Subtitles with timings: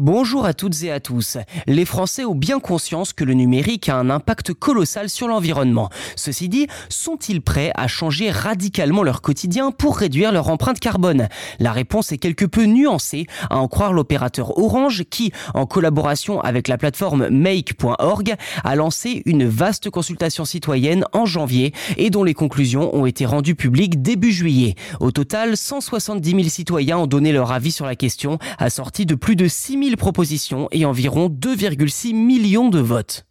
[0.00, 1.38] Bonjour à toutes et à tous.
[1.66, 5.90] Les Français ont bien conscience que le numérique a un impact colossal sur l'environnement.
[6.14, 11.28] Ceci dit, sont-ils prêts à changer radicalement leur quotidien pour réduire leur empreinte carbone?
[11.58, 16.68] La réponse est quelque peu nuancée, à en croire l'opérateur Orange qui, en collaboration avec
[16.68, 22.94] la plateforme make.org, a lancé une vaste consultation citoyenne en janvier et dont les conclusions
[22.94, 24.76] ont été rendues publiques début juillet.
[25.00, 29.34] Au total, 170 000 citoyens ont donné leur avis sur la question, assorti de plus
[29.34, 33.24] de 6 000 propositions et environ 2,6 millions de votes.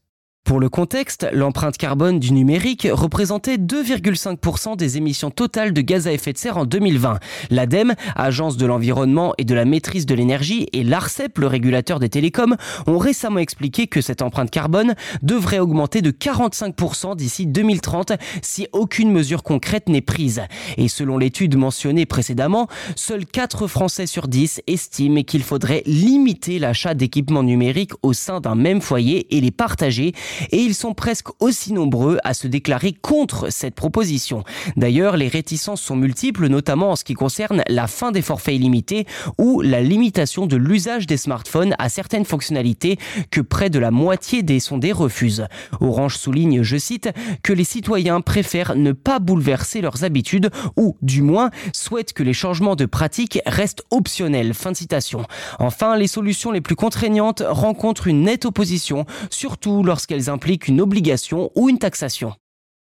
[0.47, 6.13] Pour le contexte, l'empreinte carbone du numérique représentait 2,5% des émissions totales de gaz à
[6.13, 7.19] effet de serre en 2020.
[7.49, 12.07] L'ADEME, Agence de l'environnement et de la maîtrise de l'énergie, et l'ARCEP, le régulateur des
[12.07, 12.55] télécoms,
[12.85, 19.11] ont récemment expliqué que cette empreinte carbone devrait augmenter de 45% d'ici 2030 si aucune
[19.11, 20.43] mesure concrète n'est prise.
[20.77, 26.93] Et selon l'étude mentionnée précédemment, seuls 4 Français sur 10 estiment qu'il faudrait limiter l'achat
[26.93, 30.13] d'équipements numériques au sein d'un même foyer et les partager
[30.51, 34.43] et ils sont presque aussi nombreux à se déclarer contre cette proposition.
[34.75, 39.05] D'ailleurs, les réticences sont multiples, notamment en ce qui concerne la fin des forfaits illimités
[39.37, 42.97] ou la limitation de l'usage des smartphones à certaines fonctionnalités
[43.31, 45.47] que près de la moitié des sondés refusent.
[45.79, 47.09] Orange souligne, je cite,
[47.43, 52.33] que les citoyens préfèrent ne pas bouleverser leurs habitudes ou, du moins, souhaitent que les
[52.33, 54.53] changements de pratique restent optionnels.
[54.53, 55.23] Fin de citation.
[55.59, 61.51] Enfin, les solutions les plus contraignantes rencontrent une nette opposition, surtout lorsqu'elles implique une obligation
[61.55, 62.33] ou une taxation.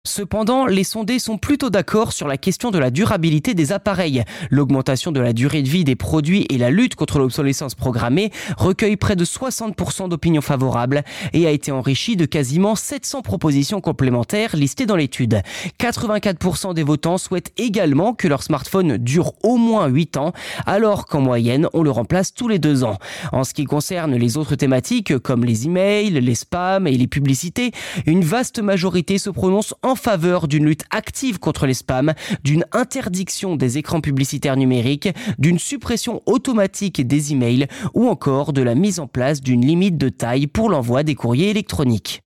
[0.06, 4.24] Cependant, les sondés sont plutôt d'accord sur la question de la durabilité des appareils.
[4.50, 8.96] L'augmentation de la durée de vie des produits et la lutte contre l'obsolescence programmée recueillent
[8.96, 14.86] près de 60% d'opinions favorables et a été enrichie de quasiment 700 propositions complémentaires listées
[14.86, 15.42] dans l'étude.
[15.82, 20.32] 84% des votants souhaitent également que leur smartphone dure au moins 8 ans,
[20.66, 23.00] alors qu'en moyenne, on le remplace tous les deux ans.
[23.34, 27.72] En ce qui concerne les autres thématiques, comme les emails, les spams et les publicités,
[28.06, 33.56] une vaste majorité se prononce en faveur d'une lutte active contre les spams, d'une interdiction
[33.56, 39.08] des écrans publicitaires numériques, d'une suppression automatique des emails ou encore de la mise en
[39.08, 42.22] place d'une limite de taille pour l'envoi des courriers électroniques.